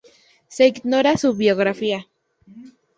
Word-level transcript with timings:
Se 0.47 0.65
ignora 0.65 1.15
su 1.15 1.35
biografía. 1.35 2.07